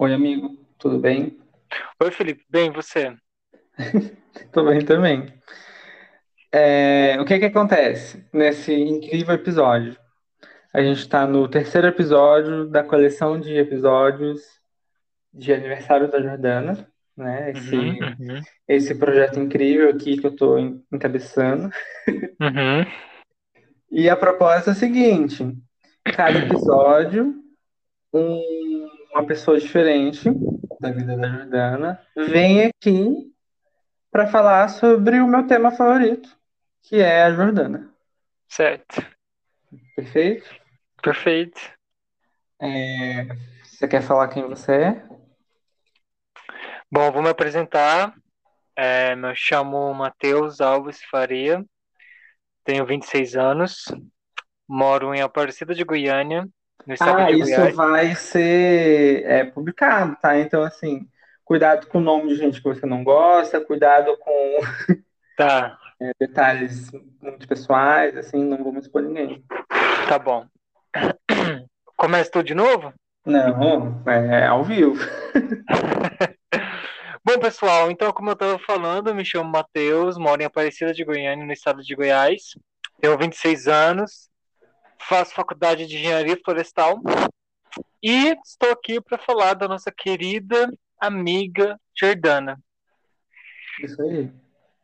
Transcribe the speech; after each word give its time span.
Oi, 0.00 0.12
amigo, 0.14 0.56
tudo 0.78 0.98
bem? 0.98 1.38
Oi, 2.02 2.10
Felipe. 2.10 2.44
Bem, 2.48 2.72
você? 2.72 3.14
Tô 4.52 4.64
bem 4.64 4.84
também. 4.84 5.32
É, 6.52 7.20
o 7.20 7.24
que 7.24 7.38
que 7.38 7.44
acontece 7.44 8.24
nesse 8.32 8.72
incrível 8.72 9.34
episódio? 9.34 9.96
A 10.72 10.82
gente 10.82 11.08
tá 11.08 11.26
no 11.26 11.48
terceiro 11.48 11.88
episódio 11.88 12.68
da 12.68 12.84
coleção 12.84 13.40
de 13.40 13.56
episódios 13.56 14.42
de 15.32 15.52
aniversário 15.52 16.10
da 16.10 16.20
Jordana, 16.22 16.88
né? 17.16 17.52
Esse, 17.52 17.76
Uhum, 17.76 18.16
uhum, 18.20 18.40
esse 18.68 18.94
projeto 18.94 19.40
incrível 19.40 19.90
aqui 19.90 20.16
que 20.18 20.26
eu 20.26 20.36
tô 20.36 20.58
en- 20.58 20.82
encabeçando. 20.92 21.70
uhum. 22.40 22.84
E 23.90 24.08
a 24.08 24.16
proposta 24.16 24.70
é 24.70 24.72
a 24.72 24.76
seguinte: 24.76 25.44
cada 26.04 26.38
episódio, 26.38 27.34
um- 28.12 28.69
uma 29.20 29.26
pessoa 29.26 29.60
diferente 29.60 30.30
da 30.80 30.90
vida 30.90 31.14
da 31.14 31.28
Jordana 31.28 32.06
vem 32.16 32.64
aqui 32.64 33.30
para 34.10 34.26
falar 34.26 34.68
sobre 34.68 35.20
o 35.20 35.26
meu 35.28 35.46
tema 35.46 35.70
favorito, 35.70 36.34
que 36.82 36.96
é 36.96 37.24
a 37.24 37.30
Jordana. 37.30 37.92
Certo. 38.48 39.06
Perfeito? 39.94 40.48
Perfeito. 41.02 41.60
É, 42.58 43.28
Você 43.62 43.86
quer 43.86 44.02
falar 44.02 44.28
quem 44.28 44.48
você 44.48 44.72
é? 44.72 45.08
Bom, 46.90 47.12
vou 47.12 47.22
me 47.22 47.28
apresentar. 47.28 48.14
É, 48.74 49.14
me 49.14 49.34
chamo 49.36 49.92
Matheus 49.92 50.62
Alves 50.62 51.02
Faria, 51.10 51.62
tenho 52.64 52.86
26 52.86 53.36
anos, 53.36 53.84
moro 54.66 55.14
em 55.14 55.20
Aparecida 55.20 55.74
de 55.74 55.84
Goiânia, 55.84 56.48
Ah, 57.00 57.30
isso 57.30 57.76
vai 57.76 58.14
ser 58.14 59.24
é, 59.24 59.44
publicado, 59.44 60.16
tá? 60.20 60.38
Então, 60.38 60.62
assim, 60.62 61.06
cuidado 61.44 61.86
com 61.86 61.98
o 61.98 62.02
nome 62.02 62.28
de 62.28 62.36
gente 62.36 62.62
que 62.62 62.68
você 62.68 62.86
não 62.86 63.04
gosta, 63.04 63.60
cuidado 63.60 64.16
com 64.18 64.60
Tá, 65.36 65.78
é, 66.00 66.12
detalhes 66.20 66.90
muito 67.22 67.48
pessoais, 67.48 68.16
assim, 68.16 68.44
não 68.44 68.62
vamos 68.62 68.84
expor 68.84 69.02
ninguém. 69.02 69.42
tá 70.08 70.18
bom. 70.18 70.46
Começa 71.96 72.30
tudo 72.30 72.44
de 72.44 72.54
novo? 72.54 72.92
Não, 73.24 74.02
é 74.06 74.46
ao 74.46 74.64
vivo. 74.64 74.96
Bom, 77.22 77.38
pessoal, 77.38 77.90
então, 77.90 78.10
como 78.12 78.30
eu 78.30 78.32
estava 78.32 78.58
falando, 78.58 79.14
me 79.14 79.24
chamo 79.24 79.50
Matheus, 79.50 80.16
moro 80.16 80.40
em 80.40 80.46
Aparecida 80.46 80.94
de 80.94 81.04
Goiânia, 81.04 81.44
no 81.44 81.52
estado 81.52 81.82
de 81.82 81.94
Goiás. 81.94 82.56
Tenho 82.98 83.18
26 83.18 83.68
anos, 83.68 84.29
faço 85.08 85.34
faculdade 85.34 85.86
de 85.86 85.96
Engenharia 85.96 86.38
Florestal 86.44 87.00
e 88.02 88.34
estou 88.44 88.70
aqui 88.70 89.00
para 89.00 89.18
falar 89.18 89.54
da 89.54 89.68
nossa 89.68 89.90
querida 89.90 90.70
amiga 90.98 91.78
Jordana. 91.98 92.58
Isso 93.82 94.00
aí. 94.02 94.30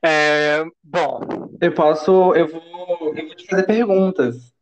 É, 0.03 0.64
bom, 0.83 1.20
Eu 1.61 1.73
posso, 1.73 2.34
eu 2.34 2.47
vou, 2.47 3.14
eu 3.17 3.27
vou 3.27 3.34
te 3.34 3.47
fazer 3.47 3.64
perguntas. 3.64 4.53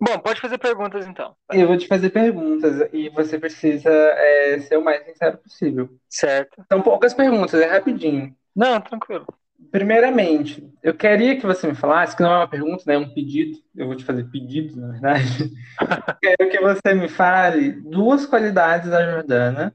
bom, 0.00 0.18
pode 0.18 0.40
fazer 0.40 0.58
perguntas 0.58 1.06
então. 1.06 1.34
Eu 1.52 1.66
vou 1.66 1.78
te 1.78 1.86
fazer 1.86 2.10
perguntas 2.10 2.88
e 2.92 3.08
você 3.08 3.38
precisa 3.38 3.90
é, 3.90 4.58
ser 4.60 4.76
o 4.76 4.84
mais 4.84 5.04
sincero 5.04 5.38
possível. 5.38 5.88
Certo? 6.08 6.64
São 6.70 6.82
poucas 6.82 7.14
perguntas, 7.14 7.60
é 7.60 7.66
rapidinho. 7.66 8.36
Não, 8.54 8.80
tranquilo. 8.80 9.26
Primeiramente, 9.70 10.66
eu 10.82 10.94
queria 10.94 11.36
que 11.36 11.44
você 11.44 11.66
me 11.66 11.74
falasse, 11.74 12.16
que 12.16 12.22
não 12.22 12.32
é 12.32 12.36
uma 12.38 12.48
pergunta, 12.48 12.84
né, 12.86 12.94
é 12.94 12.98
um 12.98 13.12
pedido. 13.12 13.58
Eu 13.74 13.86
vou 13.86 13.96
te 13.96 14.04
fazer 14.04 14.24
pedidos, 14.30 14.76
na 14.76 14.92
verdade. 14.92 15.50
Quero 16.22 16.50
que 16.50 16.60
você 16.60 16.94
me 16.94 17.08
fale 17.08 17.72
duas 17.72 18.24
qualidades 18.24 18.88
da 18.88 19.04
Jordana 19.04 19.74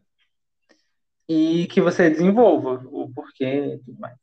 e 1.28 1.68
que 1.68 1.82
você 1.82 2.10
desenvolva 2.10 2.82
o 2.92 3.12
porquê 3.14 3.76
e 3.76 3.78
tudo 3.80 4.00
mais. 4.00 4.18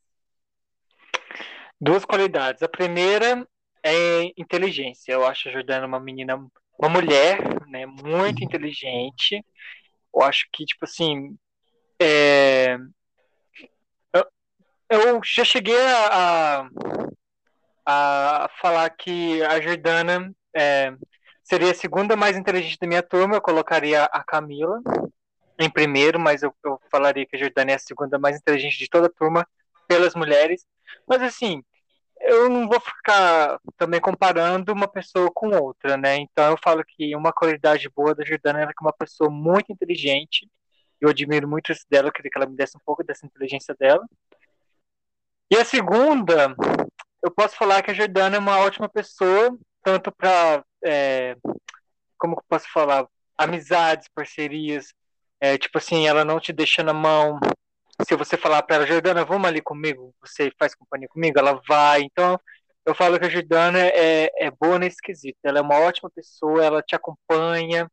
Duas 1.80 2.04
qualidades. 2.04 2.62
A 2.62 2.68
primeira 2.68 3.46
é 3.82 4.24
inteligência. 4.36 5.12
Eu 5.12 5.26
acho 5.26 5.48
a 5.48 5.52
Jordana 5.52 5.86
uma 5.86 6.00
menina, 6.00 6.36
uma 6.78 6.88
mulher, 6.88 7.38
né, 7.68 7.86
muito 7.86 8.42
inteligente. 8.42 9.44
Eu 10.14 10.22
acho 10.22 10.46
que, 10.52 10.64
tipo 10.64 10.84
assim, 10.84 11.36
é, 12.00 12.76
eu 14.90 15.20
já 15.24 15.44
cheguei 15.44 15.80
a, 15.80 16.68
a, 17.86 18.44
a 18.44 18.48
falar 18.60 18.90
que 18.90 19.42
a 19.44 19.60
Jordana 19.60 20.34
é, 20.54 20.92
seria 21.44 21.70
a 21.70 21.74
segunda 21.74 22.16
mais 22.16 22.36
inteligente 22.36 22.78
da 22.80 22.86
minha 22.86 23.02
turma. 23.02 23.36
Eu 23.36 23.40
colocaria 23.40 24.04
a 24.04 24.24
Camila 24.24 24.80
em 25.58 25.70
primeiro, 25.70 26.18
mas 26.18 26.42
eu, 26.42 26.54
eu 26.64 26.80
falaria 26.90 27.26
que 27.26 27.36
a 27.36 27.38
Jordana 27.38 27.72
é 27.72 27.74
a 27.74 27.78
segunda 27.78 28.18
mais 28.18 28.36
inteligente 28.36 28.78
de 28.78 28.88
toda 28.88 29.06
a 29.06 29.10
turma 29.10 29.46
pelas 29.86 30.14
mulheres. 30.14 30.66
Mas 31.06 31.22
assim, 31.22 31.62
eu 32.20 32.48
não 32.48 32.68
vou 32.68 32.80
ficar 32.80 33.60
também 33.76 34.00
comparando 34.00 34.72
uma 34.72 34.88
pessoa 34.88 35.30
com 35.32 35.50
outra, 35.50 35.96
né? 35.96 36.16
Então 36.16 36.50
eu 36.50 36.58
falo 36.62 36.84
que 36.84 37.14
uma 37.14 37.32
qualidade 37.32 37.88
boa 37.88 38.14
da 38.14 38.24
Jordana 38.24 38.62
é 38.62 38.66
que 38.66 38.72
é 38.72 38.84
uma 38.84 38.92
pessoa 38.92 39.30
muito 39.30 39.72
inteligente. 39.72 40.48
Eu 41.00 41.08
admiro 41.10 41.48
muito 41.48 41.72
isso 41.72 41.84
dela, 41.88 42.12
queria 42.12 42.30
que 42.30 42.38
ela 42.38 42.46
me 42.46 42.56
desse 42.56 42.76
um 42.76 42.80
pouco 42.84 43.04
dessa 43.04 43.24
inteligência 43.24 43.74
dela. 43.78 44.04
E 45.52 45.56
a 45.56 45.64
segunda, 45.64 46.54
eu 47.20 47.30
posso 47.32 47.56
falar 47.56 47.82
que 47.82 47.90
a 47.90 47.94
Jordana 47.94 48.36
é 48.36 48.38
uma 48.38 48.60
ótima 48.60 48.88
pessoa, 48.88 49.58
tanto 49.82 50.12
para, 50.12 50.64
é, 50.84 51.36
como 52.16 52.36
que 52.36 52.42
eu 52.42 52.46
posso 52.48 52.70
falar, 52.72 53.04
amizades, 53.36 54.06
parcerias, 54.14 54.94
é, 55.40 55.58
tipo 55.58 55.76
assim, 55.78 56.06
ela 56.06 56.24
não 56.24 56.38
te 56.38 56.52
deixa 56.52 56.84
na 56.84 56.92
mão. 56.92 57.40
Se 58.06 58.14
você 58.14 58.36
falar 58.36 58.62
para 58.62 58.76
ela, 58.76 58.86
Jordana, 58.86 59.24
vamos 59.24 59.48
ali 59.48 59.60
comigo, 59.60 60.14
você 60.20 60.52
faz 60.56 60.72
companhia 60.74 61.08
comigo, 61.08 61.36
ela 61.36 61.60
vai. 61.68 62.02
Então, 62.02 62.38
eu 62.86 62.94
falo 62.94 63.18
que 63.18 63.26
a 63.26 63.30
Jordana 63.30 63.80
é, 63.80 64.30
é 64.46 64.50
boa 64.52 64.78
nesse 64.78 64.98
quesito. 65.02 65.38
Ela 65.42 65.58
é 65.58 65.62
uma 65.62 65.80
ótima 65.80 66.08
pessoa, 66.10 66.64
ela 66.64 66.80
te 66.80 66.94
acompanha. 66.94 67.90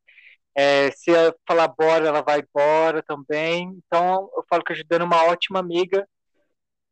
É, 0.55 0.91
se 0.91 1.11
ela 1.11 1.35
falar 1.47 1.67
bora, 1.69 2.07
ela 2.07 2.21
vai 2.21 2.41
embora 2.41 3.01
também. 3.03 3.79
Então, 3.87 4.29
eu 4.35 4.45
falo 4.47 4.63
que 4.63 4.73
a 4.73 4.75
Jordana 4.75 5.05
é 5.05 5.07
uma 5.07 5.25
ótima 5.25 5.59
amiga 5.59 6.07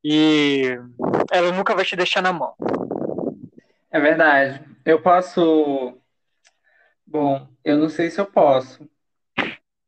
e 0.08 0.78
ela 1.32 1.52
nunca 1.52 1.74
vai 1.74 1.84
te 1.84 1.96
deixar 1.96 2.22
na 2.22 2.32
mão. 2.32 2.54
É 3.90 4.00
verdade. 4.00 4.64
Eu 4.86 5.02
posso. 5.02 5.98
Bom, 7.08 7.48
eu 7.64 7.76
não 7.76 7.90
sei 7.90 8.12
se 8.12 8.22
eu 8.22 8.26
posso, 8.28 8.88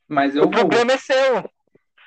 mas 0.07 0.35
eu 0.35 0.43
O 0.43 0.45
vou. 0.45 0.53
problema 0.53 0.93
é 0.93 0.97
seu. 0.97 1.47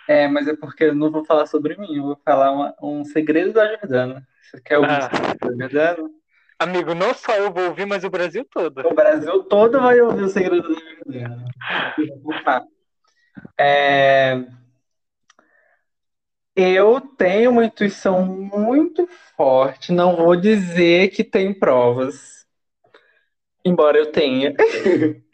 É, 0.08 0.26
mas 0.26 0.48
é 0.48 0.56
porque 0.56 0.84
eu 0.84 0.94
não 0.94 1.08
vou 1.08 1.24
falar 1.24 1.46
sobre 1.46 1.76
mim, 1.76 1.98
eu 1.98 2.02
vou 2.02 2.16
falar 2.24 2.50
uma- 2.50 2.74
um 2.82 3.04
segredo 3.04 3.52
da 3.52 3.68
Jordana. 3.76 4.26
Você 4.42 4.60
quer 4.60 4.78
ouvir 4.78 4.90
o 4.90 4.94
Ah, 4.96 5.00
segredo 5.02 5.38
da 5.38 5.68
Jordana? 5.68 6.10
amigo, 6.58 6.94
não 6.96 7.14
só 7.14 7.32
eu 7.36 7.52
vou 7.52 7.68
ouvir, 7.68 7.86
mas 7.86 8.02
o 8.02 8.10
Brasil 8.10 8.44
todo. 8.50 8.84
O 8.88 8.92
Brasil 8.94 9.44
todo 9.44 9.80
vai 9.80 10.00
ouvir 10.00 10.24
o 10.24 10.28
segredo 10.28 10.62
da 10.62 10.80
Jordana. 10.80 11.44
Opa. 12.24 12.64
É, 13.58 14.44
eu 16.60 17.00
tenho 17.00 17.50
uma 17.50 17.64
intuição 17.64 18.24
muito 18.24 19.06
forte, 19.36 19.92
não 19.92 20.16
vou 20.16 20.36
dizer 20.36 21.08
que 21.08 21.24
tem 21.24 21.52
provas, 21.52 22.46
embora 23.64 23.98
eu 23.98 24.10
tenha, 24.10 24.54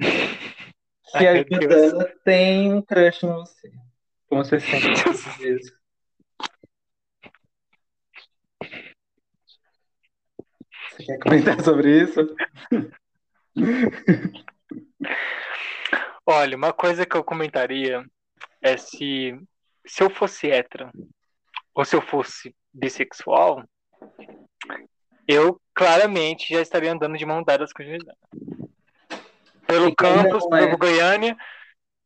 que 1.17 1.27
a. 1.27 1.37
Jordana 1.37 2.05
tem 2.25 2.73
um 2.73 2.83
crush 2.83 3.25
em 3.25 3.33
você. 3.33 3.71
Como 4.29 4.45
você 4.45 4.59
sente 4.61 5.39
vezes. 5.39 5.73
Você 10.97 11.05
quer 11.05 11.19
comentar 11.19 11.61
sobre 11.61 12.05
isso? 12.05 12.21
Olha, 16.25 16.57
uma 16.57 16.73
coisa 16.73 17.05
que 17.05 17.15
eu 17.15 17.23
comentaria 17.23 18.03
é 18.63 18.79
se, 18.79 19.39
se 19.87 20.03
eu 20.03 20.09
fosse 20.09 20.51
hétero 20.51 20.91
ou 21.77 21.85
se 21.85 21.95
eu 21.95 22.01
fosse 22.01 22.57
bissexual, 22.73 23.63
eu 25.29 25.61
claramente 25.75 26.55
já 26.55 26.63
estaria 26.63 26.91
andando 26.91 27.19
de 27.19 27.27
mão 27.27 27.43
dadas 27.43 27.71
com 27.71 27.83
a 27.83 27.85
Jordana. 27.85 28.17
Pelo 29.67 29.95
campus, 29.95 30.45
é? 30.55 30.69
por 30.69 30.79
Goiânia, 30.79 31.37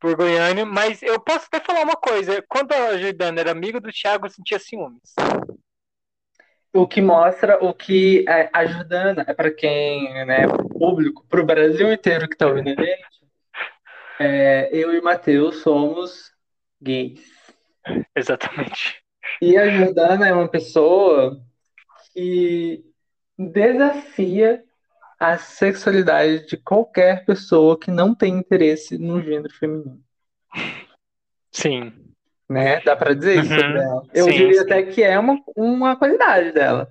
por 0.01 0.17
Goiânia, 0.17 0.67
mas 0.67 1.03
eu 1.03 1.21
posso 1.21 1.47
até 1.47 1.61
falar 1.61 1.85
uma 1.85 1.95
coisa. 1.95 2.45
Quando 2.49 2.73
a 2.73 2.99
Jordana 2.99 3.41
era 3.41 3.53
amiga 3.53 3.81
do 3.81 3.93
Thiago, 3.93 4.27
eu 4.27 4.31
sentia 4.31 4.59
ciúmes. 4.59 5.15
O 6.73 6.87
que 6.89 7.01
mostra 7.01 7.63
o 7.65 7.73
que 7.73 8.25
é, 8.29 8.51
a 8.53 8.67
Jordana 8.67 9.25
é 9.29 9.35
para 9.35 9.53
quem, 9.53 10.25
né, 10.27 10.49
pro 10.49 10.69
público, 10.69 11.25
para 11.29 11.41
o 11.41 11.47
Brasil 11.47 11.93
inteiro 11.93 12.27
que 12.27 12.35
está 12.35 12.49
ouvindo 12.49 12.71
a 12.71 12.85
gente, 12.85 13.21
é, 14.19 14.69
eu 14.73 14.93
e 14.93 14.99
o 14.99 15.05
Matheus 15.05 15.63
somos 15.63 16.33
gays. 16.81 17.21
Exatamente. 18.17 19.01
E 19.41 19.57
a 19.57 19.69
Jordana 19.69 20.29
é 20.29 20.33
uma 20.33 20.49
pessoa 20.49 21.41
que 22.13 22.85
desafia 23.39 24.65
a 25.19 25.37
sexualidade 25.37 26.47
de 26.47 26.57
qualquer 26.57 27.25
pessoa 27.27 27.79
que 27.79 27.91
não 27.91 28.15
tem 28.15 28.35
interesse 28.39 28.97
no 28.97 29.23
gênero 29.23 29.53
feminino. 29.53 30.01
Sim. 31.53 31.93
Né? 32.49 32.81
Dá 32.81 32.97
pra 32.97 33.15
dizer 33.15 33.41
isso 33.45 33.53
Uhum. 33.53 33.61
sobre 33.61 33.81
ela. 33.81 34.03
Eu 34.15 34.25
Sim, 34.25 34.31
diria 34.33 34.55
sim. 34.55 34.61
até 34.61 34.83
que 34.85 35.03
é 35.03 35.19
uma, 35.19 35.39
uma 35.57 35.97
qualidade 35.97 36.53
dela. 36.53 36.91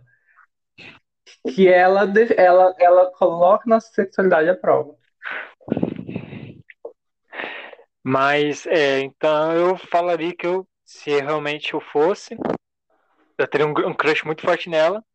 Que 1.53 1.67
ela, 1.67 2.05
ela, 2.37 2.75
ela 2.79 3.11
coloca 3.11 3.63
nossa 3.67 3.91
sexualidade 3.91 4.49
à 4.49 4.55
prova. 4.55 4.95
Mas, 8.03 8.65
é, 8.67 9.01
então 9.01 9.53
eu 9.53 9.77
falaria 9.77 10.35
que 10.35 10.45
eu, 10.47 10.67
se 10.89 11.11
realmente 11.21 11.75
eu 11.75 11.79
fosse, 11.79 12.35
eu 13.37 13.47
teria 13.47 13.67
um, 13.67 13.69
um 13.69 13.93
crush 13.93 14.25
muito 14.25 14.41
forte 14.41 14.67
nela. 14.67 15.05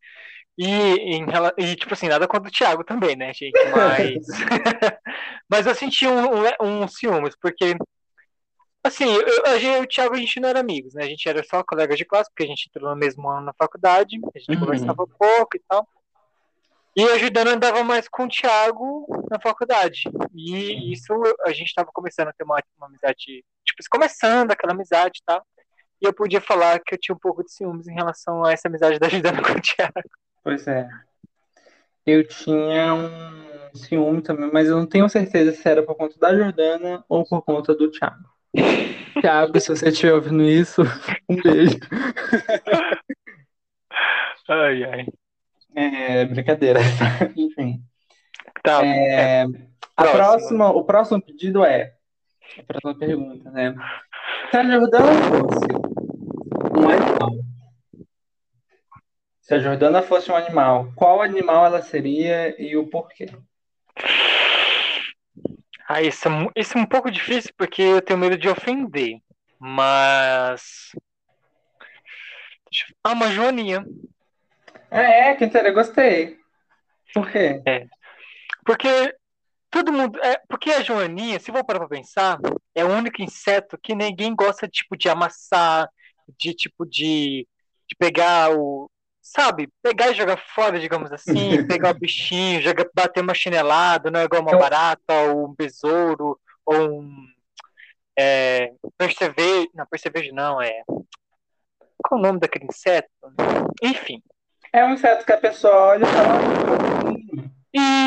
E, 0.57 0.69
em, 0.69 1.27
e, 1.59 1.75
tipo 1.75 1.93
assim, 1.93 2.07
nada 2.07 2.29
contra 2.29 2.49
o 2.49 2.53
Thiago 2.53 2.85
também, 2.85 3.17
né, 3.17 3.35
gente? 3.35 3.59
Mas, 3.71 4.15
mas 5.51 5.67
eu 5.67 5.75
senti 5.75 6.07
um, 6.07 6.21
um, 6.63 6.83
um 6.85 6.87
ciúmes, 6.87 7.35
porque, 7.43 7.75
assim, 8.85 9.13
eu, 9.13 9.21
eu, 9.27 9.47
a 9.47 9.59
gente- 9.59 9.81
o 9.83 9.87
Thiago 9.89 10.15
a 10.15 10.19
gente 10.19 10.39
não 10.39 10.49
era 10.49 10.61
amigos, 10.61 10.95
né? 10.95 11.03
A 11.03 11.09
gente 11.09 11.29
era 11.29 11.43
só 11.43 11.65
colegas 11.65 11.99
de 11.99 12.05
classe, 12.05 12.31
porque 12.31 12.45
a 12.45 12.47
gente 12.47 12.69
entrou 12.69 12.89
no 12.91 12.97
mesmo 12.97 13.29
ano 13.29 13.47
na 13.47 13.53
faculdade, 13.53 14.17
a 14.33 14.39
gente 14.39 14.55
Uhum. 14.55 14.61
conversava 14.61 15.05
pouco 15.19 15.57
e 15.57 15.63
tal. 15.69 15.89
E 16.97 17.03
a 17.03 17.19
Jordana 17.19 17.51
andava 17.51 17.83
mais 17.83 18.07
com 18.07 18.27
o 18.27 18.29
Thiago 18.29 19.07
na 19.29 19.41
faculdade. 19.41 20.03
E 20.33 20.93
isso 20.93 21.13
a 21.45 21.53
gente 21.53 21.67
estava 21.67 21.91
começando 21.93 22.29
a 22.29 22.33
ter 22.33 22.45
uma, 22.45 22.63
uma 22.79 22.87
amizade, 22.87 23.45
tipo, 23.65 23.83
começando 23.91 24.53
aquela 24.53 24.73
amizade 24.73 25.19
e 25.21 25.25
tal. 25.27 25.45
E 26.05 26.07
eu 26.07 26.13
podia 26.13 26.39
falar 26.39 26.81
que 26.81 26.95
eu 26.95 26.99
tinha 27.01 27.15
um 27.15 27.19
pouco 27.19 27.43
de 27.43 27.51
ciúmes 27.51 27.89
em 27.89 27.95
relação 27.95 28.45
a 28.45 28.53
essa 28.53 28.69
amizade 28.69 28.99
da 28.99 29.09
Jordana 29.09 29.41
com 29.43 29.53
o 29.53 29.61
Thiago. 29.61 30.11
Pois 30.43 30.69
é. 30.69 30.87
Eu 32.05 32.29
tinha 32.29 32.93
um 32.93 33.75
ciúme 33.75 34.21
também, 34.21 34.51
mas 34.53 34.69
eu 34.69 34.77
não 34.77 34.87
tenho 34.87 35.09
certeza 35.09 35.53
se 35.53 35.67
era 35.67 35.83
por 35.83 35.95
conta 35.95 36.19
da 36.19 36.37
Jordana 36.37 37.03
ou 37.09 37.25
por 37.25 37.41
conta 37.41 37.75
do 37.75 37.91
Thiago. 37.91 38.23
Thiago, 39.19 39.59
se 39.59 39.75
você 39.75 39.89
estiver 39.89 40.13
ouvindo 40.13 40.43
isso, 40.43 40.83
um 41.27 41.37
beijo. 41.41 41.79
Ai, 44.47 44.85
ai. 44.85 45.07
É 45.75 46.27
brincadeira. 46.27 46.81
Enfim. 47.35 47.83
Tá, 48.63 48.85
É, 48.85 49.47
a 49.97 50.05
próxima, 50.05 50.71
o 50.71 50.85
próximo 50.85 51.23
pedido 51.23 51.65
é 51.65 51.95
a 52.59 52.63
próxima 52.63 52.95
pergunta, 52.95 53.51
né? 53.51 53.75
Se 54.51 54.57
a 54.57 54.65
Jordana 54.65 55.13
fosse 55.31 55.84
se 59.45 59.55
a 59.55 59.59
Jordana 59.59 60.01
fosse 60.01 60.33
um 60.33 60.37
animal, 60.37 60.91
qual 60.97 61.21
animal 61.21 61.67
ela 61.67 61.83
seria 61.83 62.61
e 62.61 62.77
o 62.79 62.89
porquê? 62.89 63.27
Ah, 65.87 66.01
isso 66.01 66.27
é, 66.27 66.31
isso 66.57 66.79
é 66.79 66.81
um 66.81 66.87
pouco 66.87 67.11
difícil 67.11 67.53
porque 67.55 67.83
eu 67.83 68.01
tenho 68.01 68.19
medo 68.19 68.39
de 68.39 68.49
ofender. 68.49 69.19
Mas. 69.59 70.93
Ah, 73.05 73.13
uma 73.13 73.31
joaninha. 73.31 73.85
Ah, 74.91 75.03
é, 75.03 75.35
que 75.35 75.45
interessante, 75.45 75.75
gostei. 75.75 76.39
Por 77.13 77.31
quê? 77.31 77.63
Porque 78.65 79.15
todo 79.71 79.93
mundo. 79.93 80.19
É, 80.23 80.41
porque 80.49 80.71
a 80.71 80.83
joaninha, 80.83 81.39
se 81.39 81.53
for 81.53 81.63
parar 81.63 81.81
pra 81.81 81.89
pensar, 81.89 82.39
é 82.75 82.83
o 82.83 82.89
único 82.89 83.21
inseto 83.21 83.77
que 83.77 83.95
ninguém 83.95 84.35
gosta 84.35 84.67
tipo, 84.67 84.97
de 84.97 85.11
amassar, 85.11 85.87
de 86.39 86.55
tipo 86.55 86.87
de, 86.87 87.47
de 87.87 87.97
pegar 87.99 88.57
o. 88.57 88.91
Sabe? 89.27 89.71
Pegar 89.83 90.11
e 90.11 90.15
jogar 90.15 90.37
fora, 90.55 90.79
digamos 90.79 91.11
assim, 91.11 91.25
pegar 91.67 91.91
o 91.93 91.99
bichinho, 91.99 92.61
jogar, 92.61 92.87
bater 92.95 93.23
uma 93.23 93.33
chinelada, 93.35 94.11
não 94.11 94.21
é 94.21 94.25
igual 94.25 94.43
uma 94.43 94.53
Eu- 94.53 94.59
barata, 94.59 95.15
ou 95.31 95.49
um 95.49 95.55
besouro, 95.55 96.39
ou 96.67 97.01
um. 97.01 97.27
É, 98.19 98.71
percevejo. 98.99 99.69
Não, 99.75 99.87
percevejo 99.87 100.33
não, 100.35 100.61
é. 100.61 100.83
Qual 100.87 102.19
é 102.19 102.23
o 102.23 102.27
nome 102.27 102.39
daquele 102.39 102.67
inseto? 102.67 103.09
Enfim. 103.83 104.23
É 104.73 104.85
um 104.85 104.93
inseto 104.93 105.25
que 105.25 105.33
a 105.33 105.39
pessoa 105.39 105.75
olha 105.75 106.05
e 106.05 106.07
fala. 106.07 106.35
"Ah, 106.35 107.09
hum, 107.09 107.51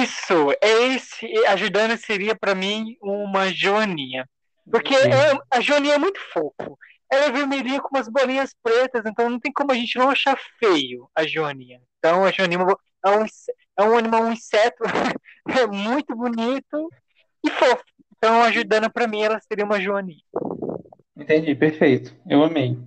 Isso, 0.04 0.52
é 0.62 0.94
esse. 0.94 1.26
A 1.48 1.56
Jordana 1.56 1.98
seria 1.98 2.36
pra 2.36 2.54
mim 2.56 2.96
uma 3.02 3.50
joaninha. 3.52 4.30
Porque 4.72 4.94
é- 4.94 5.38
a 5.52 5.60
joaninha 5.62 5.96
é 5.96 5.98
muito 5.98 6.20
fofo. 6.32 6.78
Ela 7.10 7.26
é 7.26 7.32
vermelhinha 7.32 7.82
com 7.82 7.96
umas 7.96 8.08
bolinhas 8.08 8.54
pretas, 8.62 9.04
então 9.06 9.30
não 9.30 9.40
tem 9.40 9.52
como 9.52 9.72
a 9.72 9.76
gente 9.76 9.98
não 9.98 10.10
achar 10.10 10.38
feio 10.60 11.10
a 11.16 11.26
joaninha. 11.26 11.82
Então 12.00 12.26
a 12.26 12.32
joaninha 12.32 12.60
é 12.62 13.10
é 13.10 13.18
um, 13.18 13.26
é 13.78 13.84
um 13.84 13.98
animal, 13.98 14.24
um 14.24 14.32
inseto 14.32 14.84
é 15.48 15.68
muito 15.68 16.16
bonito 16.16 16.90
e 17.46 17.50
fofo. 17.50 17.84
Então 18.18 18.42
a 18.42 18.52
Jordana 18.52 18.90
pra 18.90 19.08
mim 19.08 19.22
ela 19.22 19.40
seria 19.40 19.64
uma 19.64 19.80
joaninha. 19.80 20.24
Entendi, 21.16 21.56
perfeito. 21.56 22.16
Eu 22.28 22.44
amei. 22.44 22.78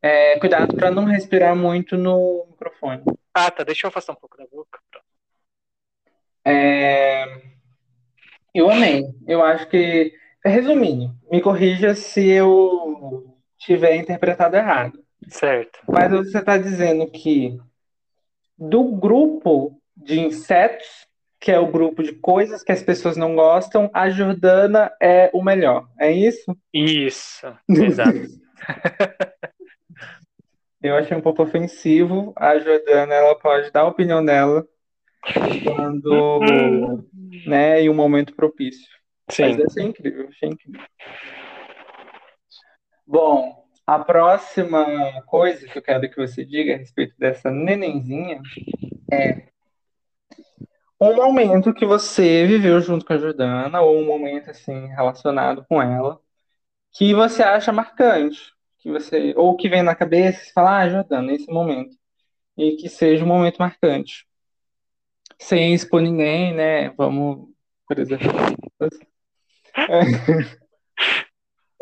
É, 0.00 0.38
cuidado 0.38 0.74
para 0.74 0.90
não 0.90 1.04
respirar 1.04 1.54
muito 1.54 1.96
no 1.96 2.46
microfone. 2.50 3.04
Ah, 3.32 3.50
tá. 3.50 3.62
Deixa 3.62 3.86
eu 3.86 3.88
afastar 3.88 4.12
um 4.12 4.16
pouco 4.16 4.36
da 4.36 4.46
boca. 4.46 4.80
É, 6.44 7.24
eu 8.52 8.68
amei. 8.68 9.04
Eu 9.26 9.44
acho 9.44 9.68
que, 9.68 10.12
resumindo, 10.44 11.14
me 11.30 11.40
corrija 11.40 11.94
se 11.94 12.28
eu 12.28 13.36
tiver 13.58 13.96
interpretado 13.96 14.56
errado. 14.56 14.98
Certo. 15.28 15.78
Mas 15.88 16.10
você 16.10 16.38
está 16.38 16.58
dizendo 16.58 17.06
que 17.10 17.58
do 18.58 18.84
grupo 18.84 19.80
de 19.96 20.20
insetos, 20.20 21.06
que 21.40 21.50
é 21.50 21.58
o 21.58 21.70
grupo 21.70 22.02
de 22.02 22.12
coisas 22.12 22.62
que 22.62 22.72
as 22.72 22.82
pessoas 22.82 23.16
não 23.16 23.34
gostam, 23.34 23.90
a 23.92 24.10
Jordana 24.10 24.92
é 25.00 25.30
o 25.32 25.42
melhor. 25.42 25.88
É 25.98 26.10
isso? 26.10 26.56
Isso. 26.72 27.46
Exato. 27.68 28.18
Eu 30.82 30.96
achei 30.96 31.16
um 31.16 31.20
pouco 31.20 31.42
ofensivo. 31.42 32.32
A 32.36 32.58
Jordana, 32.58 33.14
ela 33.14 33.38
pode 33.38 33.70
dar 33.70 33.82
a 33.82 33.88
opinião 33.88 34.24
dela 34.24 34.66
quando, 35.64 37.04
né, 37.46 37.80
em 37.80 37.88
um 37.88 37.94
momento 37.94 38.34
propício. 38.34 38.90
Mas 39.38 39.54
Sim. 39.54 39.60
eu 39.60 39.66
achei 39.66 39.84
incrível, 39.84 40.28
achei 40.28 40.48
incrível. 40.48 40.80
Bom, 43.06 43.66
a 43.86 43.98
próxima 43.98 44.86
coisa 45.26 45.66
que 45.66 45.76
eu 45.76 45.82
quero 45.82 46.08
que 46.08 46.16
você 46.16 46.44
diga 46.44 46.74
a 46.74 46.78
respeito 46.78 47.14
dessa 47.18 47.50
nenenzinha 47.50 48.40
é 49.10 49.52
um 51.00 51.16
momento 51.16 51.74
que 51.74 51.84
você 51.84 52.46
viveu 52.46 52.80
junto 52.80 53.04
com 53.04 53.12
a 53.12 53.18
Jordana, 53.18 53.80
ou 53.80 53.98
um 53.98 54.06
momento 54.06 54.50
assim 54.50 54.86
relacionado 54.86 55.64
com 55.68 55.82
ela, 55.82 56.20
que 56.92 57.12
você 57.12 57.42
acha 57.42 57.72
marcante, 57.72 58.52
que 58.78 58.90
você, 58.90 59.34
ou 59.36 59.56
que 59.56 59.68
vem 59.68 59.82
na 59.82 59.96
cabeça 59.96 60.44
e 60.44 60.52
fala, 60.52 60.78
ah, 60.78 60.88
Jordana, 60.88 61.32
esse 61.32 61.50
momento. 61.50 61.96
E 62.56 62.76
que 62.76 62.88
seja 62.88 63.24
um 63.24 63.28
momento 63.28 63.58
marcante. 63.58 64.26
Sem 65.38 65.74
expor 65.74 66.00
ninguém, 66.00 66.54
né? 66.54 66.90
Vamos 66.90 67.48
preservar. 67.88 68.52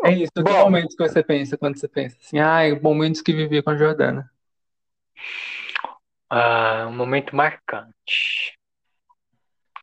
É 0.04 0.12
isso. 0.12 0.32
Que 0.32 0.42
Bom. 0.42 0.60
momentos 0.64 0.96
que 0.96 1.06
você 1.06 1.22
pensa 1.22 1.58
quando 1.58 1.78
você 1.78 1.86
pensa 1.88 2.16
assim, 2.20 2.38
ai, 2.38 2.72
momentos 2.80 3.20
que 3.20 3.32
vivi 3.32 3.62
com 3.62 3.70
a 3.70 3.76
Jordana. 3.76 4.30
Ah, 6.28 6.86
um 6.88 6.94
momento 6.96 7.34
marcante. 7.34 8.56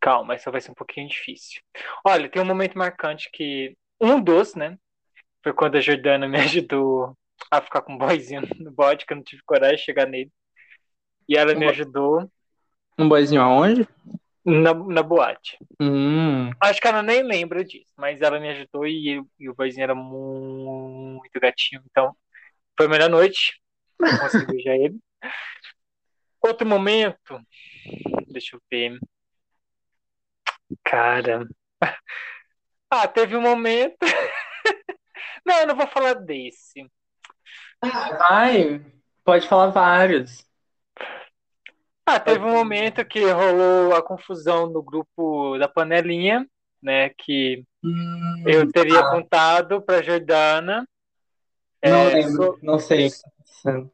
Calma, 0.02 0.36
essa 0.36 0.50
vai 0.52 0.62
ser 0.62 0.72
um 0.72 0.76
pouquinho 0.76 1.10
difícil. 1.10 1.62
Olha, 2.06 2.30
tem 2.30 2.42
um 2.42 2.46
momento 2.46 2.78
marcante 2.78 3.30
que. 3.32 3.76
Um 4.00 4.22
dos, 4.22 4.56
né? 4.56 4.78
Foi 5.44 5.54
quando 5.54 5.76
a 5.76 5.82
Jordana 5.82 6.28
me 6.28 6.38
ajudou 6.40 7.18
a 7.52 7.62
ficar 7.62 7.82
com 7.82 7.94
um 7.94 7.98
boyzinho 7.98 8.42
no 8.60 8.72
bode, 8.72 9.06
que 9.06 9.14
eu 9.14 9.18
não 9.18 9.24
tive 9.24 9.42
coragem 9.46 9.78
de 9.78 9.84
chegar 9.84 10.06
nele. 10.08 10.32
E 11.28 11.36
ela 11.36 11.54
me 11.54 11.66
Um 11.66 11.68
bo- 11.68 11.70
ajudou 11.72 12.32
Um 12.98 13.10
boizinho 13.10 13.42
aonde? 13.42 13.88
Na, 14.48 14.74
na 14.74 15.04
boate. 15.04 15.58
Hum, 15.82 16.50
Acho 16.62 16.80
que 16.80 16.88
ela 16.88 17.04
nem 17.04 17.22
lembra 17.22 17.64
disso, 17.64 17.92
mas 17.98 18.22
ela 18.22 18.40
me 18.40 18.50
ajudou 18.50 18.88
e, 18.88 19.22
e 19.38 19.50
o 19.50 19.54
boyzinho 19.54 19.84
era 19.84 19.94
muito 19.96 21.40
gatinho. 21.40 21.82
Então, 21.92 22.16
foi 22.78 22.86
a 22.86 22.90
melhor 22.90 23.10
noite. 23.10 23.62
Não 24.00 24.18
consegui 24.18 24.46
beijar 24.54 24.76
ele. 24.76 24.98
Outro 26.42 26.66
momento. 26.66 27.42
Deixa 28.30 28.56
eu 28.56 28.62
ver. 28.72 28.98
Cara. 30.84 31.46
Ah, 32.90 33.08
teve 33.08 33.36
um 33.36 33.42
momento. 33.42 33.98
Não, 35.46 35.60
eu 35.60 35.68
não 35.68 35.76
vou 35.76 35.88
falar 35.88 36.14
desse. 36.14 36.90
vai, 37.82 38.82
pode 39.24 39.48
falar 39.48 39.68
vários. 39.68 40.47
Ah, 42.10 42.22
teve 42.22 42.40
um 42.46 42.54
momento 42.54 43.04
que 43.04 43.20
rolou 43.30 43.94
a 43.94 44.02
confusão 44.02 44.68
no 44.70 44.82
grupo 44.82 45.58
da 45.58 45.68
panelinha, 45.68 46.48
né? 46.82 47.10
Que 47.10 47.66
Hum, 47.84 48.44
eu 48.46 48.72
teria 48.72 49.00
ah, 49.02 49.12
contado 49.12 49.82
pra 49.82 50.02
Jordana. 50.02 50.88
não 51.84 52.10
É, 52.10 52.14
lembro, 52.14 52.58
não 52.64 52.80
sei 52.80 53.08
o 53.08 53.12
que 53.12 53.22
tá 53.22 53.28
acontecendo. 53.30 53.92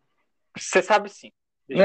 Você 0.55 0.81
sabe 0.83 1.09
sim. 1.09 1.31
Eu... 1.67 1.79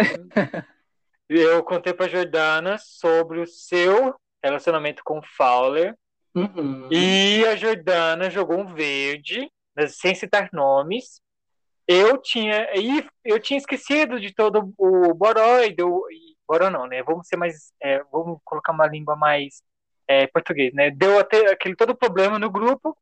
eu 1.28 1.64
contei 1.64 1.92
pra 1.94 2.08
Jordana 2.08 2.76
sobre 2.78 3.40
o 3.40 3.46
seu 3.46 4.14
relacionamento 4.42 5.02
com 5.04 5.18
o 5.18 5.26
Fowler. 5.36 5.94
Uhum. 6.34 6.88
E 6.90 7.44
a 7.46 7.56
Jordana 7.56 8.30
jogou 8.30 8.58
um 8.58 8.74
verde 8.74 9.50
sem 9.88 10.14
citar 10.14 10.50
nomes, 10.52 11.20
eu 11.88 12.18
tinha 12.18 12.68
eu 13.24 13.40
tinha 13.40 13.58
esquecido 13.58 14.20
de 14.20 14.32
todo 14.34 14.72
o 14.78 15.14
Borói, 15.14 15.72
do, 15.74 16.04
Boró 16.48 16.70
não, 16.70 16.86
né? 16.86 17.02
Vamos 17.02 17.28
ser 17.28 17.36
mais, 17.36 17.72
é, 17.82 18.02
vamos 18.10 18.38
colocar 18.44 18.72
uma 18.72 18.86
língua 18.86 19.14
mais 19.14 19.62
é, 20.08 20.26
português, 20.26 20.72
né? 20.74 20.90
Deu 20.90 21.18
até 21.18 21.52
aquele 21.52 21.76
todo 21.76 21.94
problema 21.96 22.38
no 22.38 22.50
grupo, 22.50 22.96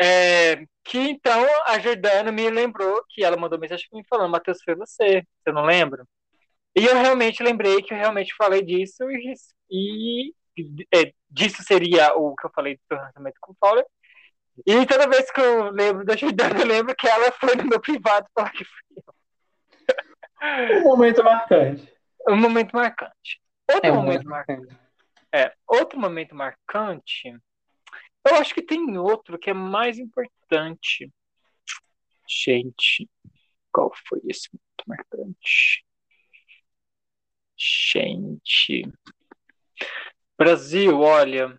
é, 0.00 0.64
que 0.84 0.98
então 0.98 1.46
a 1.66 1.78
Jordana 1.78 2.32
me 2.32 2.50
lembrou 2.50 3.04
que 3.08 3.24
ela 3.24 3.36
mandou 3.36 3.58
mensagem 3.58 3.86
me 3.92 4.04
falando, 4.08 4.30
Matheus, 4.32 4.62
foi 4.64 4.74
você, 4.74 5.24
você 5.44 5.52
não 5.52 5.64
lembra? 5.64 6.04
E 6.76 6.84
eu 6.84 6.94
realmente 6.94 7.42
lembrei 7.42 7.82
que 7.82 7.94
eu 7.94 7.98
realmente 7.98 8.34
falei 8.36 8.62
disso 8.62 9.04
e, 9.10 9.34
e 9.70 10.34
é, 10.94 11.12
disso 11.30 11.62
seria 11.62 12.14
o 12.14 12.34
que 12.36 12.46
eu 12.46 12.50
falei 12.54 12.78
do 12.90 12.96
relacionamento 12.96 13.38
com 13.40 13.52
o 13.52 13.56
Fowler. 13.60 13.84
E 14.66 14.86
toda 14.86 15.08
vez 15.08 15.30
que 15.30 15.40
eu 15.40 15.70
lembro 15.70 16.04
da 16.04 16.16
Jordana, 16.16 16.60
eu 16.60 16.66
lembro 16.66 16.94
que 16.94 17.06
ela 17.06 17.30
foi 17.32 17.54
no 17.56 17.64
meu 17.64 17.80
privado 17.80 18.28
falar 18.34 18.50
que 18.50 18.64
fui 18.64 18.96
eu. 18.96 20.78
Um 20.78 20.82
momento 20.82 21.22
marcante. 21.24 21.92
Um 22.28 22.36
momento 22.36 22.72
marcante. 22.72 23.40
Outro 23.70 23.90
é 23.90 23.92
momento 23.92 24.28
marcante. 24.28 24.76
É, 25.32 25.52
outro 25.66 25.98
momento 25.98 26.34
marcante. 26.34 27.36
Eu 28.26 28.36
acho 28.36 28.54
que 28.54 28.62
tem 28.62 28.98
outro 28.98 29.38
que 29.38 29.50
é 29.50 29.54
mais 29.54 29.98
importante. 29.98 31.10
Gente, 32.28 33.08
qual 33.72 33.92
foi 34.06 34.20
esse 34.28 34.48
momento 34.52 34.84
marcante? 34.86 35.84
Gente. 37.56 38.90
Brasil, 40.36 41.00
olha. 41.00 41.58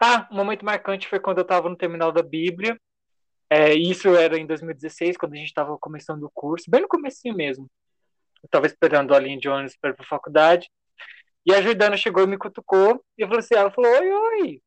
Ah, 0.00 0.28
um 0.30 0.36
momento 0.36 0.64
marcante 0.64 1.08
foi 1.08 1.20
quando 1.20 1.38
eu 1.38 1.42
estava 1.42 1.68
no 1.68 1.76
terminal 1.76 2.12
da 2.12 2.22
Bíblia. 2.22 2.78
É, 3.48 3.74
isso 3.74 4.14
era 4.16 4.38
em 4.38 4.46
2016, 4.46 5.16
quando 5.16 5.34
a 5.34 5.36
gente 5.36 5.48
estava 5.48 5.78
começando 5.78 6.24
o 6.24 6.30
curso, 6.30 6.70
bem 6.70 6.82
no 6.82 6.88
começo 6.88 7.20
mesmo. 7.32 7.70
Eu 8.42 8.46
estava 8.46 8.66
esperando 8.66 9.14
a 9.14 9.18
linha 9.18 9.38
de 9.38 9.48
ônibus 9.48 9.76
para 9.76 9.90
ir 9.90 9.94
para 9.94 10.04
a 10.04 10.08
faculdade. 10.08 10.68
E 11.44 11.54
a 11.54 11.62
Jordana 11.62 11.96
chegou 11.96 12.24
e 12.24 12.26
me 12.26 12.38
cutucou. 12.38 13.02
E 13.16 13.22
eu 13.22 13.28
falei 13.28 13.40
assim, 13.40 13.54
ela 13.54 13.70
falou, 13.70 13.90
oi, 13.90 14.12
oi. 14.12 14.62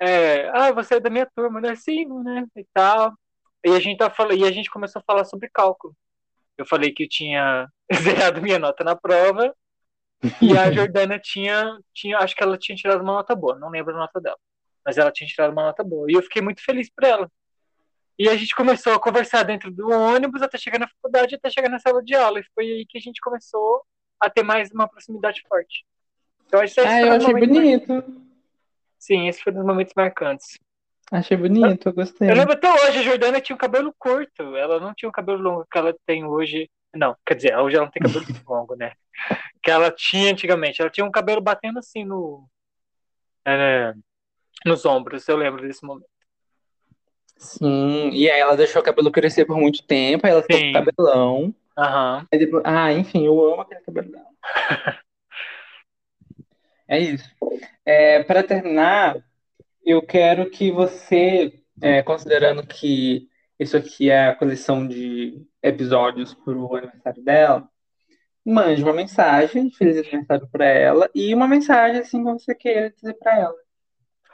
É, 0.00 0.48
ah, 0.50 0.72
você 0.72 0.94
é 0.96 1.00
da 1.00 1.10
minha 1.10 1.26
turma, 1.34 1.60
né? 1.60 1.76
Sim, 1.76 2.06
né? 2.22 2.46
E 2.56 2.64
tal. 2.72 3.12
E 3.64 3.70
a 3.70 3.80
gente 3.80 3.98
tá 3.98 4.10
falando, 4.10 4.38
e 4.38 4.44
a 4.44 4.52
gente 4.52 4.70
começou 4.70 5.00
a 5.00 5.04
falar 5.04 5.24
sobre 5.24 5.48
cálculo. 5.50 5.94
Eu 6.56 6.66
falei 6.66 6.92
que 6.92 7.04
eu 7.04 7.08
tinha 7.08 7.68
zerado 7.94 8.42
minha 8.42 8.58
nota 8.58 8.84
na 8.84 8.96
prova 8.96 9.54
e 10.40 10.56
a 10.56 10.70
Jordana 10.72 11.18
tinha, 11.18 11.78
tinha, 11.92 12.18
acho 12.18 12.34
que 12.34 12.42
ela 12.42 12.58
tinha 12.58 12.76
tirado 12.76 13.02
uma 13.02 13.14
nota 13.14 13.34
boa, 13.34 13.58
não 13.58 13.70
lembro 13.70 13.94
a 13.94 13.98
nota 13.98 14.20
dela, 14.20 14.38
mas 14.84 14.98
ela 14.98 15.12
tinha 15.12 15.26
tirado 15.26 15.52
uma 15.52 15.64
nota 15.64 15.82
boa. 15.82 16.06
E 16.10 16.14
eu 16.14 16.22
fiquei 16.22 16.42
muito 16.42 16.62
feliz 16.62 16.90
por 16.90 17.04
ela. 17.04 17.30
E 18.18 18.28
a 18.28 18.36
gente 18.36 18.54
começou 18.54 18.92
a 18.92 19.00
conversar 19.00 19.42
dentro 19.42 19.70
do 19.70 19.90
ônibus 19.90 20.40
até 20.40 20.56
chegar 20.56 20.78
na 20.78 20.88
faculdade, 20.88 21.34
até 21.34 21.50
chegar 21.50 21.68
na 21.68 21.80
sala 21.80 22.02
de 22.02 22.14
aula. 22.14 22.38
E 22.38 22.44
foi 22.54 22.64
aí 22.64 22.86
que 22.86 22.98
a 22.98 23.00
gente 23.00 23.20
começou 23.20 23.82
a 24.20 24.30
ter 24.30 24.42
mais 24.42 24.70
uma 24.70 24.88
proximidade 24.88 25.42
forte. 25.48 25.84
Então, 26.46 26.62
esse 26.62 26.78
ah, 26.80 27.00
eu 27.00 27.12
achei 27.12 27.34
bonito. 27.34 28.04
Sim, 28.98 29.28
esse 29.28 29.42
foi 29.42 29.52
um 29.52 29.56
dos 29.56 29.66
momentos 29.66 29.92
marcantes. 29.96 30.58
Achei 31.10 31.36
bonito, 31.36 31.88
eu 31.88 31.92
gostei. 31.92 32.30
Eu 32.30 32.34
lembro 32.34 32.54
até 32.54 32.72
hoje, 32.72 32.98
a 32.98 33.02
Jordana 33.02 33.40
tinha 33.40 33.54
um 33.54 33.58
cabelo 33.58 33.94
curto. 33.98 34.56
Ela 34.56 34.80
não 34.80 34.94
tinha 34.94 35.08
o 35.08 35.12
cabelo 35.12 35.42
longo 35.42 35.66
que 35.70 35.76
ela 35.76 35.94
tem 36.06 36.24
hoje. 36.24 36.70
Não, 36.94 37.16
quer 37.26 37.34
dizer, 37.34 37.56
hoje 37.58 37.76
ela 37.76 37.84
não 37.84 37.92
tem 37.92 38.02
cabelo 38.02 38.24
longo, 38.48 38.76
né? 38.76 38.92
Que 39.62 39.70
ela 39.70 39.90
tinha 39.90 40.30
antigamente. 40.32 40.80
Ela 40.80 40.90
tinha 40.90 41.04
um 41.04 41.10
cabelo 41.10 41.40
batendo 41.40 41.78
assim 41.78 42.04
no. 42.04 42.48
É, 43.46 43.92
nos 44.64 44.84
ombros, 44.84 45.28
eu 45.28 45.36
lembro 45.36 45.62
desse 45.62 45.84
momento. 45.84 46.08
Sim, 47.36 48.10
e 48.10 48.30
aí 48.30 48.40
ela 48.40 48.56
deixou 48.56 48.80
o 48.80 48.84
cabelo 48.84 49.10
crescer 49.10 49.44
por 49.44 49.56
muito 49.56 49.82
tempo, 49.84 50.26
aí 50.26 50.32
ela 50.32 50.42
ficou 50.42 50.56
Sim. 50.56 50.72
com 50.72 50.84
cabelão. 50.84 51.54
Uhum. 51.76 52.26
Depois... 52.30 52.62
Ah, 52.64 52.92
enfim, 52.92 53.26
eu 53.26 53.44
amo 53.44 53.62
aquele 53.62 53.80
cabelão. 53.80 54.26
é 56.88 56.98
isso. 56.98 57.28
É, 57.84 58.22
para 58.22 58.42
terminar, 58.42 59.16
eu 59.84 60.00
quero 60.00 60.48
que 60.50 60.70
você, 60.70 61.52
é, 61.82 62.02
considerando 62.02 62.66
que 62.66 63.28
isso 63.58 63.76
aqui 63.76 64.10
é 64.10 64.28
a 64.28 64.34
coleção 64.34 64.86
de 64.86 65.46
episódios 65.62 66.34
para 66.34 66.54
o 66.56 66.76
aniversário 66.76 67.22
dela, 67.22 67.68
mande 68.44 68.82
uma 68.82 68.92
mensagem 68.92 69.68
de 69.68 69.76
feliz 69.76 69.96
aniversário 69.96 70.48
para 70.50 70.66
ela 70.66 71.10
e 71.14 71.34
uma 71.34 71.48
mensagem 71.48 72.00
assim 72.00 72.24
que 72.24 72.30
você 72.32 72.54
queira 72.54 72.90
dizer 72.90 73.14
para 73.14 73.38
ela. 73.38 73.63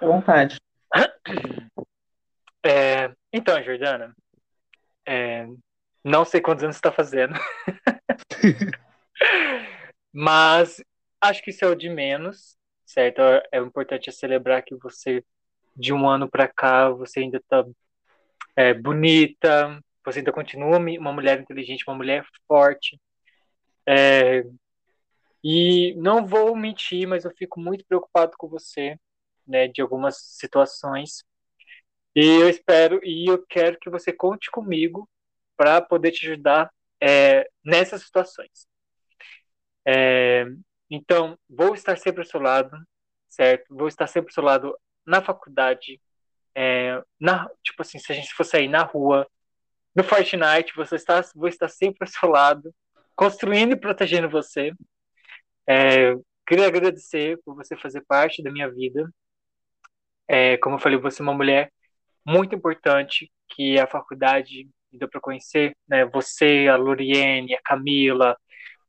À 0.00 0.06
vontade. 0.06 0.58
É, 2.64 3.12
então, 3.32 3.62
Jordana, 3.62 4.14
é, 5.06 5.46
não 6.02 6.24
sei 6.24 6.40
quantos 6.40 6.64
anos 6.64 6.76
você 6.76 6.80
está 6.80 6.92
fazendo, 6.92 7.34
mas 10.12 10.82
acho 11.20 11.42
que 11.42 11.50
isso 11.50 11.64
é 11.64 11.68
o 11.68 11.74
de 11.74 11.88
menos, 11.90 12.56
certo? 12.86 13.20
É 13.52 13.58
importante 13.58 14.10
celebrar 14.10 14.62
que 14.62 14.74
você, 14.76 15.22
de 15.76 15.92
um 15.92 16.08
ano 16.08 16.28
para 16.28 16.48
cá, 16.48 16.88
você 16.88 17.20
ainda 17.20 17.36
está 17.36 17.64
é, 18.56 18.72
bonita, 18.72 19.78
você 20.04 20.20
ainda 20.20 20.32
continua 20.32 20.78
uma 20.78 21.12
mulher 21.12 21.40
inteligente, 21.40 21.84
uma 21.86 21.96
mulher 21.96 22.24
forte. 22.46 22.98
É, 23.86 24.44
e 25.42 25.94
não 25.96 26.26
vou 26.26 26.54
mentir, 26.56 27.06
mas 27.06 27.24
eu 27.24 27.30
fico 27.36 27.60
muito 27.60 27.84
preocupado 27.86 28.32
com 28.38 28.48
você, 28.48 28.98
né, 29.50 29.68
de 29.68 29.82
algumas 29.82 30.16
situações. 30.38 31.24
E 32.14 32.24
eu 32.24 32.48
espero 32.48 33.00
e 33.04 33.30
eu 33.30 33.44
quero 33.46 33.78
que 33.78 33.90
você 33.90 34.12
conte 34.12 34.50
comigo 34.50 35.08
para 35.56 35.80
poder 35.80 36.12
te 36.12 36.26
ajudar 36.26 36.72
é, 37.00 37.48
nessas 37.64 38.02
situações. 38.02 38.66
É, 39.86 40.46
então, 40.90 41.38
vou 41.48 41.74
estar 41.74 41.96
sempre 41.98 42.22
ao 42.22 42.26
seu 42.26 42.40
lado, 42.40 42.76
certo? 43.28 43.74
Vou 43.74 43.88
estar 43.88 44.06
sempre 44.06 44.30
ao 44.30 44.34
seu 44.34 44.42
lado 44.44 44.76
na 45.06 45.22
faculdade, 45.22 46.00
é, 46.54 47.02
na, 47.18 47.48
tipo 47.62 47.82
assim, 47.82 47.98
se 47.98 48.12
a 48.12 48.14
gente 48.14 48.32
for 48.34 48.44
sair 48.44 48.68
na 48.68 48.82
rua, 48.82 49.26
no 49.94 50.04
Fortnite, 50.04 50.74
você 50.76 50.96
está, 50.96 51.20
vou 51.34 51.48
estar 51.48 51.68
sempre 51.68 51.98
ao 52.02 52.06
seu 52.06 52.28
lado, 52.28 52.74
construindo 53.16 53.72
e 53.72 53.80
protegendo 53.80 54.28
você. 54.28 54.72
É, 55.68 56.14
queria 56.46 56.66
agradecer 56.66 57.38
por 57.44 57.54
você 57.54 57.76
fazer 57.76 58.02
parte 58.06 58.42
da 58.42 58.50
minha 58.50 58.70
vida. 58.70 59.08
É, 60.32 60.56
como 60.58 60.76
eu 60.76 60.80
falei, 60.80 60.96
você 60.96 61.22
é 61.22 61.24
uma 61.24 61.34
mulher 61.34 61.72
muito 62.24 62.54
importante 62.54 63.32
que 63.48 63.78
a 63.80 63.86
faculdade 63.86 64.68
me 64.92 64.98
deu 64.98 65.08
para 65.08 65.20
conhecer, 65.20 65.76
né? 65.88 66.04
Você, 66.06 66.68
a 66.70 66.76
Loriene, 66.76 67.54
a 67.54 67.62
Camila, 67.62 68.36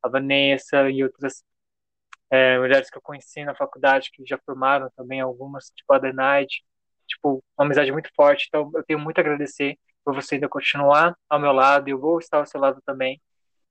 a 0.03 0.07
Vanessa 0.09 0.89
e 0.91 1.03
outras 1.03 1.43
é, 2.29 2.59
mulheres 2.59 2.91
que 2.91 2.97
eu 2.97 3.01
conheci 3.01 3.43
na 3.43 3.55
faculdade 3.55 4.11
que 4.13 4.23
já 4.25 4.37
formaram 4.45 4.89
também 4.95 5.19
algumas, 5.21 5.71
tipo 5.75 5.91
a 5.93 5.99
Night, 6.13 6.63
tipo, 7.07 7.43
uma 7.57 7.65
amizade 7.65 7.91
muito 7.91 8.11
forte. 8.15 8.45
Então, 8.47 8.71
eu 8.75 8.83
tenho 8.83 8.99
muito 8.99 9.17
a 9.19 9.21
agradecer 9.21 9.79
por 10.05 10.13
você 10.15 10.35
ainda 10.35 10.49
continuar 10.49 11.17
ao 11.29 11.39
meu 11.39 11.51
lado 11.53 11.87
e 11.89 11.91
eu 11.91 11.99
vou 11.99 12.19
estar 12.19 12.37
ao 12.37 12.45
seu 12.45 12.59
lado 12.61 12.81
também. 12.85 13.19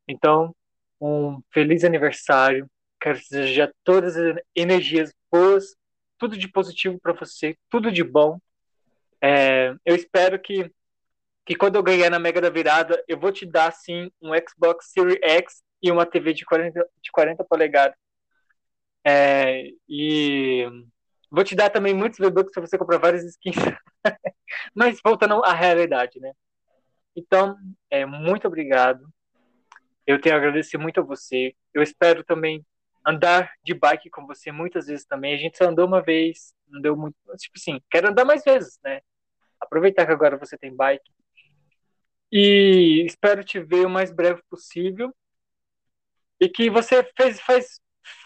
Então, 0.09 0.55
um 1.01 1.41
feliz 1.53 1.85
aniversário. 1.85 2.69
Quero 3.01 3.19
desejar 3.31 3.73
todas 3.85 4.17
as 4.17 4.37
energias 4.57 5.13
boas, 5.33 5.77
tudo 6.21 6.37
de 6.37 6.47
positivo 6.47 7.01
para 7.01 7.15
você, 7.15 7.57
tudo 7.69 7.91
de 7.91 8.05
bom 8.05 8.39
é, 9.23 9.75
eu 9.85 9.95
espero 9.95 10.41
que, 10.41 10.71
que 11.45 11.55
quando 11.55 11.77
eu 11.77 11.83
ganhar 11.83 12.11
na 12.11 12.19
Mega 12.19 12.41
da 12.41 12.49
Virada, 12.49 13.03
eu 13.07 13.19
vou 13.19 13.31
te 13.31 13.45
dar, 13.45 13.71
sim, 13.73 14.11
um 14.21 14.31
Xbox 14.35 14.91
Series 14.93 15.19
X 15.23 15.63
e 15.83 15.91
uma 15.91 16.07
TV 16.07 16.33
de 16.33 16.45
40, 16.45 16.89
de 17.03 17.13
40 17.13 17.45
polegadas. 17.45 17.97
É, 19.05 19.65
e 19.89 20.67
vou 21.31 21.45
te 21.45 21.55
dar 21.55 21.71
também 21.71 21.95
muitos 21.95 22.19
V-Bucks 22.19 22.53
para 22.53 22.67
você 22.67 22.79
comprar 22.79 22.99
várias 22.99 23.25
skins. 23.25 23.57
Mas 24.75 24.99
voltando 25.05 25.45
à 25.45 25.53
realidade, 25.53 26.19
né? 26.21 26.33
Então, 27.15 27.57
é, 27.91 28.07
muito 28.07 28.47
obrigado. 28.47 29.07
Eu 30.07 30.21
tenho 30.21 30.35
a 30.35 30.39
agradecer 30.39 30.79
muito 30.79 31.01
a 31.01 31.05
você. 31.05 31.55
Eu 31.75 31.83
espero 31.83 32.25
também 32.25 32.65
andar 33.07 33.53
de 33.63 33.75
bike 33.75 34.11
com 34.11 34.27
você 34.27 34.53
muitas 34.53 34.87
vezes 34.87 35.05
também. 35.05 35.35
A 35.35 35.39
gente 35.39 35.57
só 35.59 35.65
andou 35.65 35.87
uma 35.87 36.03
vez, 36.03 36.55
não 36.69 36.81
deu 36.81 36.97
muito. 36.97 37.17
Tipo 37.39 37.57
assim, 37.57 37.81
quero 37.91 38.09
andar 38.09 38.25
mais 38.25 38.43
vezes, 38.45 38.79
né? 38.85 39.01
Aproveitar 39.61 40.07
que 40.07 40.13
agora 40.13 40.37
você 40.37 40.57
tem 40.57 40.75
bike. 40.75 41.11
E 42.33 43.05
espero 43.07 43.43
te 43.43 43.59
ver 43.61 43.87
o 43.87 43.91
mais 43.91 44.13
breve 44.13 44.43
possível. 44.49 45.15
E 46.41 46.49
que 46.49 46.71
você 46.71 47.03
fez, 47.17 47.41
faz, 47.41 47.81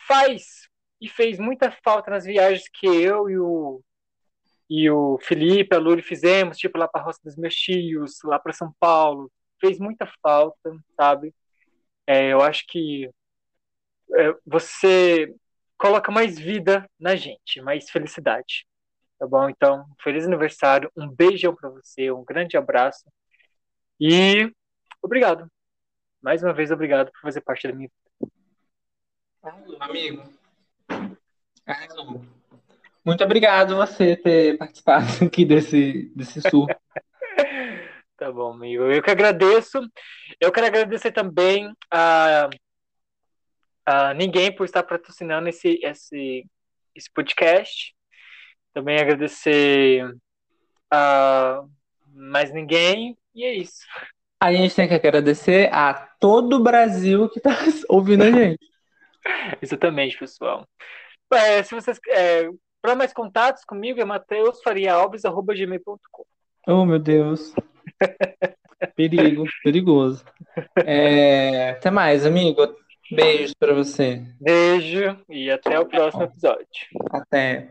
faz 0.06 0.68
e 1.00 1.08
fez 1.08 1.38
muita 1.38 1.70
falta 1.84 2.10
nas 2.10 2.24
viagens 2.24 2.68
que 2.68 2.86
eu 2.86 3.28
e 3.28 3.38
o, 3.38 3.82
e 4.70 4.90
o 4.90 5.18
Felipe, 5.22 5.74
a 5.74 5.78
Luri 5.78 6.02
fizemos, 6.02 6.56
tipo 6.58 6.78
lá 6.78 6.86
para 6.88 7.02
a 7.02 7.04
Roça 7.04 7.20
dos 7.24 7.36
Meus 7.36 7.54
Tios, 7.54 8.18
lá 8.24 8.38
para 8.38 8.52
São 8.52 8.72
Paulo. 8.78 9.30
Fez 9.60 9.78
muita 9.78 10.06
falta, 10.22 10.76
sabe? 10.96 11.34
É, 12.06 12.32
eu 12.32 12.40
acho 12.42 12.64
que 12.68 13.10
você 14.46 15.34
coloca 15.76 16.10
mais 16.10 16.38
vida 16.38 16.88
na 16.98 17.16
gente, 17.16 17.60
mais 17.60 17.90
felicidade. 17.90 18.66
Tá 19.18 19.26
bom? 19.26 19.48
Então, 19.48 19.86
feliz 20.02 20.26
aniversário, 20.26 20.90
um 20.96 21.08
beijão 21.08 21.54
para 21.54 21.70
você, 21.70 22.10
um 22.10 22.24
grande 22.24 22.56
abraço 22.56 23.04
e 24.00 24.50
obrigado. 25.02 25.46
Mais 26.20 26.42
uma 26.42 26.52
vez, 26.52 26.70
obrigado 26.70 27.12
por 27.12 27.20
fazer 27.20 27.40
parte 27.42 27.68
da 27.68 27.74
minha 27.74 27.88
vida. 27.88 28.32
amigo. 29.80 30.22
Muito 33.04 33.22
obrigado 33.22 33.76
você 33.76 34.16
ter 34.16 34.56
participado 34.56 35.06
aqui 35.26 35.44
desse, 35.44 36.10
desse 36.16 36.40
surto. 36.40 36.74
tá 38.16 38.32
bom, 38.32 38.54
amigo. 38.54 38.84
Eu 38.84 39.02
que 39.02 39.10
agradeço. 39.10 39.78
Eu 40.40 40.50
quero 40.50 40.66
agradecer 40.66 41.12
também 41.12 41.70
a, 41.90 42.48
a 43.86 44.14
ninguém 44.14 44.54
por 44.54 44.64
estar 44.64 44.82
patrocinando 44.82 45.48
esse, 45.48 45.78
esse, 45.82 46.46
esse 46.94 47.10
podcast. 47.12 47.94
Também 48.72 48.98
agradecer 48.98 50.10
a 50.90 51.62
mais 52.12 52.52
ninguém. 52.52 53.16
E 53.34 53.44
é 53.44 53.54
isso. 53.54 53.84
A 54.40 54.52
gente 54.52 54.74
tem 54.74 54.88
que 54.88 54.94
agradecer 54.94 55.72
a 55.72 55.94
todo 56.20 56.56
o 56.56 56.62
Brasil 56.62 57.28
que 57.28 57.38
está 57.38 57.50
ouvindo 57.88 58.24
a 58.24 58.30
gente. 58.30 58.64
Exatamente, 59.62 60.18
pessoal. 60.18 60.66
É, 61.32 61.62
se 61.62 61.74
vocês 61.74 61.98
é, 62.08 62.50
para 62.80 62.94
mais 62.94 63.12
contatos 63.12 63.64
comigo 63.64 64.00
é 64.00 64.04
mateusfariaalves.gmail.com. 64.04 66.24
Oh, 66.66 66.84
meu 66.84 66.98
Deus. 66.98 67.54
Perigo, 68.96 69.44
perigoso. 69.62 70.24
É, 70.84 71.70
até 71.70 71.90
mais, 71.90 72.26
amigo. 72.26 72.60
Beijos 73.10 73.54
para 73.54 73.74
você. 73.74 74.22
Beijo 74.40 75.18
e 75.28 75.50
até 75.50 75.78
o 75.78 75.86
próximo 75.86 76.24
episódio. 76.24 76.66
Até. 77.10 77.68